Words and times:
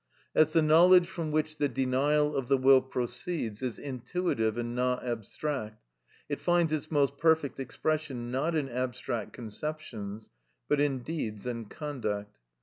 As 0.33 0.51
the 0.53 0.63
knowledge 0.63 1.05
from 1.07 1.29
which 1.29 1.57
the 1.57 1.69
denial 1.69 2.35
of 2.35 2.47
the 2.47 2.57
will 2.57 2.81
proceeds 2.81 3.61
is 3.61 3.77
intuitive 3.77 4.57
and 4.57 4.73
not 4.73 5.05
abstract, 5.05 5.83
it 6.27 6.41
finds 6.41 6.73
its 6.73 6.89
most 6.89 7.19
perfect 7.19 7.59
expression, 7.59 8.31
not 8.31 8.55
in 8.55 8.67
abstract 8.67 9.31
conceptions, 9.33 10.31
but 10.67 10.79
in 10.81 11.03
deeds 11.03 11.45
and 11.45 11.69
conduct. 11.69 12.35